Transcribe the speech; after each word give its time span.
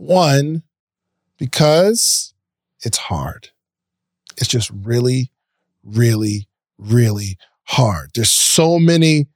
One, 0.00 0.62
because 1.36 2.32
it's 2.82 2.96
hard. 2.96 3.50
It's 4.38 4.48
just 4.48 4.70
really, 4.70 5.30
really, 5.84 6.48
really 6.78 7.36
hard. 7.64 8.10
There's 8.14 8.30
so 8.30 8.78
many 8.78 9.26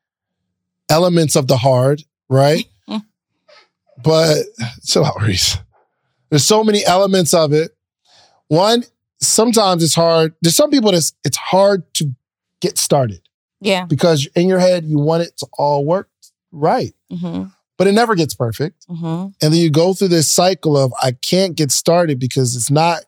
elements 0.88 1.36
of 1.36 1.48
the 1.48 1.58
hard, 1.58 2.02
right? 2.30 2.64
but 4.02 4.38
chill 4.86 5.04
out, 5.04 5.20
Reese. 5.20 5.58
There's 6.30 6.44
so 6.46 6.64
many 6.64 6.82
elements 6.84 7.34
of 7.34 7.52
it. 7.52 7.72
One, 8.48 8.84
sometimes 9.20 9.82
it's 9.82 9.94
hard. 9.94 10.34
There's 10.40 10.56
some 10.56 10.70
people 10.70 10.92
that's 10.92 11.12
it's 11.24 11.36
hard 11.36 11.82
to 11.94 12.14
get 12.60 12.78
started 12.78 13.20
Yeah. 13.60 13.84
because 13.84 14.26
in 14.34 14.48
your 14.48 14.60
head 14.60 14.86
you 14.86 14.98
want 14.98 15.24
it 15.24 15.36
to 15.38 15.46
all 15.58 15.84
work 15.84 16.08
right, 16.52 16.94
Mm-hmm. 17.12 17.48
But 17.76 17.86
it 17.86 17.92
never 17.92 18.14
gets 18.14 18.34
perfect. 18.34 18.86
Mm-hmm. 18.88 19.04
And 19.04 19.52
then 19.52 19.54
you 19.54 19.70
go 19.70 19.94
through 19.94 20.08
this 20.08 20.30
cycle 20.30 20.76
of 20.76 20.92
I 21.02 21.12
can't 21.12 21.56
get 21.56 21.70
started 21.70 22.18
because 22.18 22.56
it's 22.56 22.70
not 22.70 23.02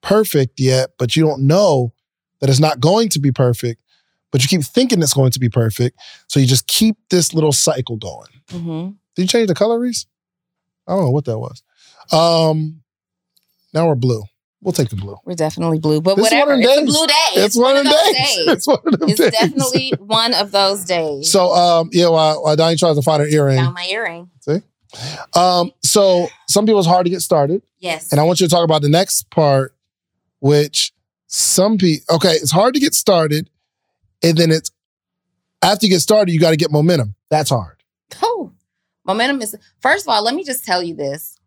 perfect 0.00 0.60
yet, 0.60 0.90
but 0.98 1.16
you 1.16 1.24
don't 1.24 1.46
know 1.46 1.92
that 2.40 2.50
it's 2.50 2.60
not 2.60 2.80
going 2.80 3.08
to 3.10 3.18
be 3.18 3.32
perfect, 3.32 3.82
but 4.30 4.42
you 4.42 4.48
keep 4.48 4.64
thinking 4.66 5.02
it's 5.02 5.14
going 5.14 5.32
to 5.32 5.40
be 5.40 5.48
perfect. 5.48 5.98
So 6.28 6.38
you 6.38 6.46
just 6.46 6.66
keep 6.66 6.96
this 7.10 7.34
little 7.34 7.52
cycle 7.52 7.96
going. 7.96 8.30
Mm-hmm. 8.48 8.90
Did 9.16 9.22
you 9.22 9.28
change 9.28 9.48
the 9.48 9.54
color, 9.54 9.80
Reese? 9.80 10.06
I 10.86 10.92
don't 10.92 11.04
know 11.04 11.10
what 11.10 11.24
that 11.24 11.38
was. 11.38 11.62
Um, 12.12 12.82
now 13.74 13.88
we're 13.88 13.96
blue. 13.96 14.22
We'll 14.62 14.72
take 14.72 14.88
the 14.88 14.96
blue. 14.96 15.16
We're 15.24 15.34
definitely 15.34 15.78
blue, 15.78 16.00
but 16.00 16.18
is 16.18 16.22
whatever. 16.22 16.52
one 16.52 16.64
of 16.64 16.70
It's 16.70 16.80
a 16.80 16.84
blue 16.84 17.06
day. 17.06 17.14
It's, 17.34 17.56
one, 17.56 17.76
of 17.76 17.84
them 17.84 17.92
those 17.92 18.12
days. 18.12 18.38
It's 18.48 18.66
one 18.66 18.78
of 18.84 18.98
them 19.00 19.08
It's 19.10 19.20
days. 19.20 19.30
definitely 19.30 19.92
one 19.98 20.34
of 20.34 20.50
those 20.50 20.84
days. 20.84 21.30
So 21.30 21.52
um, 21.52 21.90
yeah, 21.92 22.08
while, 22.08 22.42
while 22.42 22.56
Donnie 22.56 22.76
tries 22.76 22.96
to 22.96 23.02
find 23.02 23.20
her 23.22 23.28
earring. 23.28 23.58
Found 23.58 23.74
my 23.74 23.86
earring. 23.90 24.30
See, 24.40 24.60
Um, 25.34 25.72
so 25.82 26.28
some 26.48 26.64
people 26.66 26.78
it's 26.80 26.88
hard 26.88 27.04
to 27.06 27.10
get 27.10 27.20
started. 27.20 27.62
Yes. 27.78 28.10
And 28.10 28.20
I 28.20 28.24
want 28.24 28.40
you 28.40 28.46
to 28.48 28.50
talk 28.50 28.64
about 28.64 28.82
the 28.82 28.88
next 28.88 29.30
part, 29.30 29.74
which 30.40 30.92
some 31.26 31.76
people, 31.78 32.16
okay, 32.16 32.32
it's 32.32 32.50
hard 32.50 32.74
to 32.74 32.80
get 32.80 32.94
started. 32.94 33.50
And 34.22 34.36
then 34.38 34.50
it's 34.50 34.70
after 35.62 35.86
you 35.86 35.90
get 35.92 36.00
started, 36.00 36.32
you 36.32 36.40
got 36.40 36.50
to 36.50 36.56
get 36.56 36.70
momentum. 36.72 37.14
That's 37.30 37.50
hard. 37.50 37.82
Oh, 38.22 38.52
momentum 39.04 39.42
is. 39.42 39.54
First 39.80 40.06
of 40.06 40.08
all, 40.14 40.24
let 40.24 40.34
me 40.34 40.42
just 40.44 40.64
tell 40.64 40.82
you 40.82 40.94
this. 40.94 41.38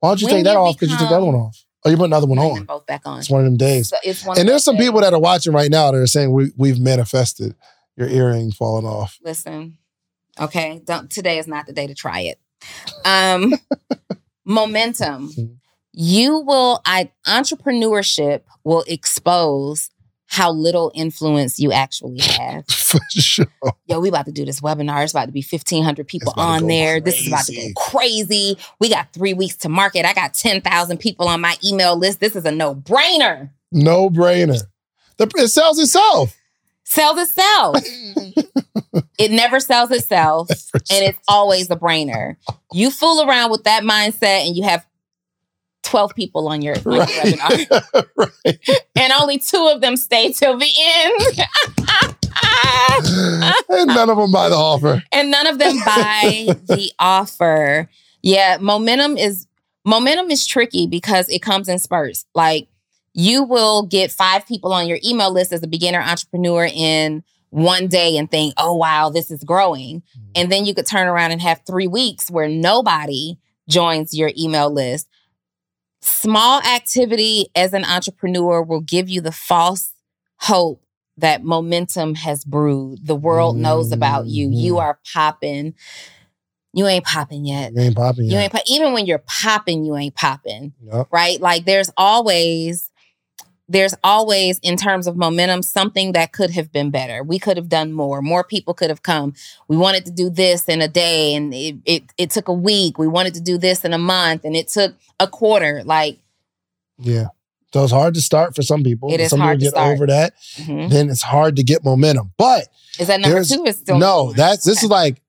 Why 0.00 0.10
don't 0.10 0.20
you 0.20 0.26
When 0.26 0.36
take 0.36 0.44
that 0.44 0.52
you 0.52 0.58
off 0.58 0.76
because 0.78 0.92
you 0.92 0.98
took 0.98 1.08
that 1.10 1.20
one 1.22 1.34
off? 1.34 1.64
Oh, 1.84 1.90
you 1.90 1.96
put 1.96 2.04
another 2.04 2.26
one 2.26 2.38
on. 2.38 2.64
both 2.64 2.86
back 2.86 3.02
on. 3.06 3.20
It's 3.20 3.30
one 3.30 3.40
of 3.40 3.44
them 3.44 3.56
days. 3.56 3.88
So 3.90 3.96
it's 4.02 4.24
one. 4.24 4.38
And 4.38 4.48
there's 4.48 4.64
some 4.64 4.76
people 4.76 5.00
that 5.00 5.12
are 5.12 5.20
watching 5.20 5.52
right 5.52 5.70
now 5.70 5.90
that 5.92 5.96
are 5.98 6.06
saying 6.06 6.32
we, 6.32 6.50
we've 6.56 6.80
manifested 6.80 7.54
your 7.96 8.08
earring 8.08 8.50
falling 8.52 8.84
off. 8.86 9.18
listen. 9.24 9.78
Okay, 10.40 10.80
don't. 10.84 11.10
Today 11.10 11.38
is 11.38 11.48
not 11.48 11.66
the 11.66 11.72
day 11.72 11.86
to 11.88 11.94
try 11.94 12.20
it. 12.20 12.38
Um, 13.04 13.54
momentum. 14.44 15.30
Mhm. 15.32 15.56
You 15.92 16.38
will. 16.40 16.80
I 16.86 17.10
entrepreneurship 17.26 18.42
will 18.64 18.84
expose 18.86 19.90
how 20.28 20.52
little 20.52 20.92
influence 20.94 21.58
you 21.58 21.72
actually 21.72 22.18
have. 22.20 22.66
For 22.68 23.00
sure. 23.10 23.46
yo, 23.86 23.98
we 23.98 24.08
about 24.08 24.26
to 24.26 24.32
do 24.32 24.44
this 24.44 24.60
webinar. 24.60 25.02
It's 25.02 25.12
about 25.12 25.26
to 25.26 25.32
be 25.32 25.44
1,500 25.48 26.06
people 26.06 26.28
It's 26.28 26.34
about 26.34 26.58
to 26.58 26.62
on 26.64 26.68
there. 26.68 27.00
This 27.00 27.20
is 27.20 27.28
about 27.28 27.46
to 27.46 27.54
go 27.54 27.60
crazy. 27.76 28.24
crazy. 28.24 28.58
We 28.78 28.88
got 28.90 29.12
three 29.12 29.34
weeks 29.34 29.56
to 29.58 29.68
market. 29.68 30.04
I 30.04 30.12
got 30.12 30.34
10,000 30.34 30.98
people 30.98 31.28
on 31.28 31.40
my 31.40 31.56
email 31.64 31.96
list. 31.96 32.20
This 32.20 32.36
is 32.36 32.44
a 32.44 32.52
no 32.52 32.74
brainer. 32.74 33.50
No 33.72 34.10
brainer. 34.10 34.60
The, 35.16 35.30
it 35.36 35.48
sells 35.48 35.78
itself. 35.78 36.36
Sells 36.84 37.18
itself. 37.18 37.76
it 39.18 39.30
never 39.30 39.60
sells 39.60 39.90
itself, 39.90 40.48
and 40.72 41.04
it's 41.04 41.18
always 41.28 41.70
a 41.70 41.76
brainer. 41.76 42.36
You 42.72 42.90
fool 42.90 43.28
around 43.28 43.50
with 43.50 43.64
that 43.64 43.82
mindset, 43.82 44.46
and 44.46 44.56
you 44.56 44.62
have 44.62 44.86
12 45.88 46.14
people 46.14 46.48
on 46.48 46.62
your, 46.62 46.76
on 46.76 46.92
your 46.94 47.06
webinar, 47.06 47.70
right. 48.16 48.28
right. 48.44 48.80
and 48.96 49.12
only 49.20 49.38
two 49.38 49.68
of 49.72 49.80
them 49.80 49.96
stay 49.96 50.32
till 50.32 50.58
the 50.58 50.70
end. 50.86 51.22
and 53.68 53.88
none 53.88 54.10
of 54.10 54.16
them 54.16 54.30
buy 54.32 54.48
the 54.48 54.56
offer. 54.56 55.02
and 55.12 55.30
none 55.30 55.46
of 55.46 55.58
them 55.58 55.76
buy 55.84 56.46
the 56.66 56.90
offer. 56.98 57.88
Yeah, 58.22 58.58
momentum 58.60 59.16
is 59.16 59.46
momentum 59.84 60.30
is 60.30 60.46
tricky 60.46 60.86
because 60.86 61.28
it 61.28 61.40
comes 61.40 61.68
in 61.68 61.78
spurts. 61.78 62.26
Like 62.34 62.68
you 63.14 63.42
will 63.42 63.84
get 63.84 64.12
five 64.12 64.46
people 64.46 64.72
on 64.72 64.86
your 64.86 64.98
email 65.04 65.32
list 65.32 65.52
as 65.52 65.62
a 65.62 65.68
beginner 65.68 66.00
entrepreneur 66.00 66.68
in 66.72 67.22
one 67.50 67.86
day 67.86 68.16
and 68.16 68.30
think, 68.30 68.54
"Oh 68.58 68.74
wow, 68.74 69.08
this 69.10 69.30
is 69.30 69.42
growing." 69.44 70.00
Mm. 70.00 70.22
And 70.34 70.52
then 70.52 70.64
you 70.66 70.74
could 70.74 70.86
turn 70.86 71.06
around 71.06 71.32
and 71.32 71.40
have 71.40 71.62
3 71.66 71.86
weeks 71.86 72.30
where 72.30 72.48
nobody 72.48 73.38
joins 73.68 74.14
your 74.14 74.30
email 74.36 74.70
list. 74.70 75.08
Small 76.00 76.60
activity 76.62 77.48
as 77.54 77.72
an 77.72 77.84
entrepreneur 77.84 78.62
will 78.62 78.80
give 78.80 79.08
you 79.08 79.20
the 79.20 79.32
false 79.32 79.92
hope 80.40 80.82
that 81.16 81.42
momentum 81.42 82.14
has 82.14 82.44
brewed. 82.44 83.04
The 83.06 83.16
world 83.16 83.56
knows 83.56 83.90
about 83.90 84.26
you. 84.26 84.48
You 84.52 84.74
Mhm. 84.74 84.80
are 84.80 84.98
popping. 85.12 85.74
You 86.72 86.86
ain't 86.86 87.04
popping 87.04 87.44
yet. 87.44 87.72
You 87.72 87.80
ain't 87.80 87.96
popping 87.96 88.26
You 88.26 88.32
yet. 88.32 88.42
ain't 88.42 88.52
pop- 88.52 88.62
even 88.66 88.92
when 88.92 89.06
you're 89.06 89.24
popping, 89.26 89.84
you 89.84 89.96
ain't 89.96 90.14
popping, 90.14 90.74
Yup. 90.80 91.08
right? 91.10 91.40
Like 91.40 91.64
there's 91.64 91.90
always 91.96 92.87
there's 93.68 93.94
always 94.02 94.58
in 94.60 94.76
terms 94.76 95.06
of 95.06 95.16
momentum 95.16 95.62
something 95.62 96.12
that 96.12 96.32
could 96.32 96.50
have 96.52 96.72
been 96.72 96.90
better. 96.90 97.22
We 97.22 97.38
could 97.38 97.56
have 97.56 97.68
done 97.68 97.92
more. 97.92 98.22
More 98.22 98.42
people 98.42 98.72
could 98.74 98.88
have 98.90 99.02
come. 99.02 99.34
We 99.68 99.76
wanted 99.76 100.06
to 100.06 100.10
do 100.10 100.30
this 100.30 100.64
in 100.68 100.80
a 100.80 100.88
day 100.88 101.34
and 101.34 101.52
it 101.54 101.76
it, 101.84 102.02
it 102.16 102.30
took 102.30 102.48
a 102.48 102.52
week. 102.52 102.98
We 102.98 103.06
wanted 103.08 103.34
to 103.34 103.40
do 103.40 103.58
this 103.58 103.84
in 103.84 103.92
a 103.92 103.98
month 103.98 104.44
and 104.44 104.56
it 104.56 104.68
took 104.68 104.94
a 105.20 105.26
quarter. 105.28 105.82
Like 105.84 106.18
Yeah. 106.98 107.26
So 107.74 107.82
it's 107.84 107.92
hard 107.92 108.14
to 108.14 108.22
start 108.22 108.56
for 108.56 108.62
some 108.62 108.82
people. 108.82 109.12
It 109.12 109.20
is 109.20 109.28
some 109.28 109.40
hard 109.40 109.60
to 109.60 109.66
people 109.66 109.78
get 109.82 109.92
over 109.92 110.06
that. 110.06 110.32
mhm. 110.56 110.88
Then 110.88 111.10
it's 111.10 111.20
hard 111.22 111.56
to 111.56 111.62
get 111.62 111.84
momentum. 111.84 112.32
But 112.38 112.68
is 112.98 113.08
that 113.08 113.20
number 113.20 113.44
two? 113.44 113.64
Is 113.66 113.76
still 113.76 113.98
no, 113.98 114.32
that's 114.32 114.64
this 114.64 114.78
Okay. 114.78 114.86
is 114.86 114.90
like 114.90 115.20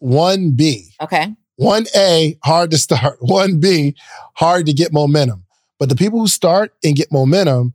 one 0.00 0.50
B. 0.52 0.90
okay. 1.00 1.32
One 1.56 1.86
A, 1.96 2.36
hard 2.42 2.72
to 2.72 2.78
start. 2.78 3.18
One 3.20 3.60
B, 3.60 3.94
hard 4.34 4.66
to 4.66 4.72
get 4.72 4.92
momentum. 4.92 5.44
But 5.78 5.88
the 5.88 5.94
people 5.94 6.18
who 6.18 6.26
start 6.26 6.74
and 6.82 6.96
get 6.96 7.12
momentum, 7.12 7.74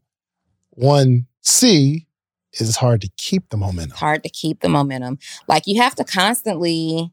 one 0.79 1.27
C 1.41 2.07
is 2.53 2.77
hard 2.77 3.01
to 3.01 3.09
keep 3.17 3.49
the 3.49 3.57
momentum. 3.57 3.91
It's 3.91 3.99
hard 3.99 4.23
to 4.23 4.29
keep 4.29 4.61
the 4.61 4.69
momentum. 4.69 5.19
Like 5.47 5.67
you 5.67 5.81
have 5.81 5.95
to 5.95 6.03
constantly, 6.03 7.11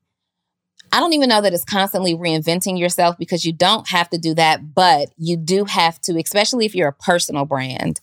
I 0.93 1.01
don't 1.01 1.13
even 1.13 1.29
know 1.29 1.41
that 1.41 1.53
it's 1.53 1.65
constantly 1.65 2.15
reinventing 2.15 2.79
yourself 2.79 3.19
because 3.19 3.45
you 3.45 3.53
don't 3.53 3.89
have 3.89 4.09
to 4.11 4.19
do 4.19 4.35
that, 4.35 4.75
but 4.75 5.11
you 5.19 5.37
do 5.37 5.65
have 5.65 6.01
to, 6.03 6.19
especially 6.19 6.65
if 6.65 6.75
you're 6.75 6.89
a 6.89 6.93
personal 6.93 7.45
brand, 7.45 8.01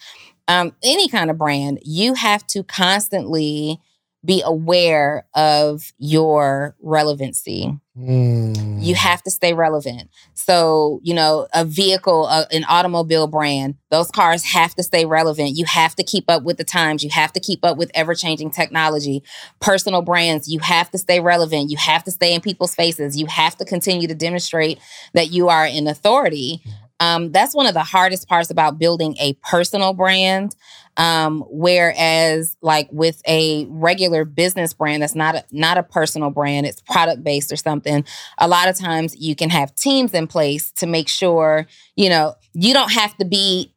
um, 0.48 0.76
any 0.84 1.08
kind 1.08 1.32
of 1.32 1.38
brand, 1.38 1.80
you 1.84 2.14
have 2.14 2.46
to 2.48 2.64
constantly 2.64 3.80
be 4.26 4.42
aware 4.46 5.26
of 5.34 5.92
your 5.98 6.76
relevancy. 6.82 7.78
Mm. 7.98 8.84
You 8.84 8.96
have 8.96 9.22
to 9.24 9.30
stay 9.30 9.54
relevant. 9.54 10.10
So, 10.34 11.00
you 11.04 11.14
know, 11.14 11.48
a 11.54 11.64
vehicle, 11.64 12.26
a, 12.26 12.48
an 12.52 12.64
automobile 12.68 13.28
brand, 13.28 13.76
those 13.92 14.10
cars 14.10 14.44
have 14.46 14.74
to 14.76 14.84
stay 14.84 15.06
relevant. 15.06 15.58
You 15.58 15.66
have 15.66 15.96
to 15.96 16.04
keep 16.04 16.26
up 16.28 16.44
with 16.44 16.58
the 16.58 16.64
times. 16.64 17.04
You 17.04 17.12
have 17.12 17.34
to 17.34 17.40
keep 17.40 17.64
up 17.64 17.78
with 17.78 17.92
ever 17.94 18.16
changing 18.16 18.50
technology. 18.50 19.24
Personal 19.60 20.02
brands, 20.02 20.48
you 20.48 20.60
have 20.60 20.90
to 20.92 20.98
stay 20.98 21.20
relevant. 21.20 21.70
You 21.70 21.78
have 21.78 22.04
to 22.06 22.12
stay 22.12 22.34
in 22.34 22.42
people's 22.42 22.74
faces. 22.74 23.16
You 23.16 23.28
have 23.28 23.58
to 23.58 23.66
continue 23.66 24.08
to 24.08 24.16
demonstrate 24.16 24.80
that 25.14 25.32
you 25.32 25.50
are 25.50 25.66
an 25.66 25.88
authority. 25.88 26.64
Um, 27.04 27.32
that's 27.32 27.54
one 27.54 27.66
of 27.66 27.74
the 27.74 27.84
hardest 27.84 28.28
parts 28.28 28.50
about 28.50 28.80
building 28.80 29.16
a 29.20 29.34
personal 29.50 29.94
brand. 29.94 30.56
Um, 30.96 31.44
whereas 31.50 32.56
like 32.62 32.88
with 32.92 33.22
a 33.28 33.66
regular 33.70 34.26
business 34.26 34.74
brand 34.74 35.02
that's 35.02 35.16
not 35.16 35.36
a, 35.36 35.44
not 35.52 35.78
a 35.78 35.84
personal 35.84 36.30
brand, 36.30 36.66
it's 36.68 36.82
product 36.82 37.24
based 37.24 37.52
or 37.52 37.56
something. 37.56 38.06
A 38.38 38.48
lot 38.48 38.70
of 38.70 38.78
times 38.78 39.16
you 39.18 39.36
can 39.36 39.50
have 39.50 39.74
teams 39.76 40.14
in 40.14 40.28
place 40.28 40.72
to 40.74 40.86
make 40.86 41.08
sure, 41.10 41.66
you 41.96 42.10
know, 42.10 42.36
you 42.54 42.74
don't 42.74 42.92
have 42.92 43.18
to 43.18 43.26
be 43.26 43.74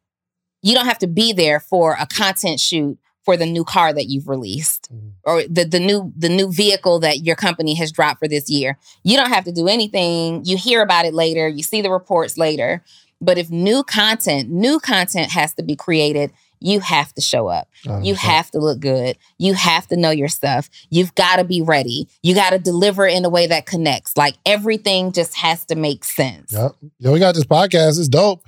you 0.63 0.73
don't 0.73 0.85
have 0.87 0.99
to 0.99 1.07
be 1.07 1.33
there 1.33 1.59
for 1.59 1.95
a 1.99 2.05
content 2.07 2.59
shoot 2.59 2.97
for 3.23 3.35
the 3.37 3.45
new 3.45 3.63
car 3.63 3.93
that 3.93 4.05
you've 4.05 4.27
released 4.27 4.89
Mhm. 4.93 5.11
or 5.23 5.43
the 5.43 5.65
the 5.65 5.79
new 5.79 6.13
the 6.17 6.29
new 6.29 6.51
vehicle 6.51 6.99
that 6.99 7.25
your 7.25 7.35
company 7.35 7.73
has 7.75 7.91
dropped 7.91 8.19
for 8.19 8.27
this 8.27 8.49
year. 8.49 8.77
You 9.03 9.17
don't 9.17 9.31
have 9.31 9.43
to 9.45 9.51
do 9.51 9.67
anything. 9.67 10.41
You 10.45 10.57
hear 10.57 10.81
about 10.81 11.05
it 11.05 11.13
later, 11.13 11.47
you 11.47 11.63
see 11.63 11.81
the 11.81 11.91
reports 11.91 12.37
later. 12.37 12.83
But 13.19 13.37
if 13.37 13.49
new 13.49 13.83
content, 13.83 14.49
new 14.49 14.79
content 14.79 15.31
has 15.31 15.53
to 15.55 15.63
be 15.63 15.75
created, 15.75 16.31
you 16.59 16.79
have 16.79 17.13
to 17.13 17.21
show 17.21 17.47
up. 17.47 17.67
You 17.83 18.13
100%. 18.13 18.15
have 18.15 18.51
to 18.51 18.59
look 18.59 18.79
good. 18.79 19.17
You 19.37 19.53
have 19.53 19.87
to 19.87 19.97
know 19.97 20.09
your 20.09 20.27
stuff. 20.27 20.69
You've 20.89 21.13
got 21.15 21.37
to 21.37 21.43
be 21.43 21.61
ready. 21.61 22.07
You 22.23 22.35
got 22.35 22.51
to 22.51 22.59
deliver 22.59 23.05
in 23.05 23.25
a 23.25 23.29
way 23.29 23.47
that 23.47 23.65
connects. 23.65 24.17
Like 24.17 24.35
everything 24.45 25.11
just 25.11 25.35
has 25.37 25.65
to 25.65 25.75
make 25.75 26.03
sense. 26.03 26.51
Yep. 26.51 26.71
Yeah, 26.99 27.11
we 27.11 27.19
got 27.19 27.35
this 27.35 27.45
podcast. 27.45 27.99
It's 27.99 28.07
dope. 28.07 28.43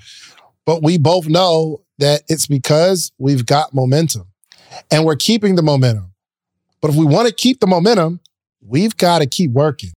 But 0.66 0.84
we 0.84 0.98
both 0.98 1.28
know 1.28 1.82
that 2.00 2.24
it's 2.28 2.48
because 2.48 3.12
we've 3.18 3.46
got 3.46 3.74
momentum 3.74 4.28
and 4.92 5.06
we're 5.06 5.16
keeping 5.16 5.56
the 5.56 5.64
momentum. 5.64 6.14
But 6.82 6.92
if 6.92 6.96
we 6.96 7.06
want 7.06 7.28
to 7.28 7.34
keep 7.34 7.60
the 7.60 7.68
momentum, 7.68 8.22
we've 8.62 8.96
got 8.96 9.20
to 9.20 9.26
keep 9.26 9.52
working. 9.52 9.88